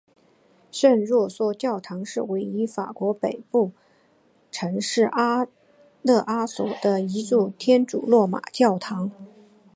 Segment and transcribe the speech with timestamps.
[0.71, 3.71] 圣若瑟教堂是位于法国北部
[4.51, 5.03] 城市
[6.01, 9.11] 勒阿弗尔的一座罗马天主教的教堂。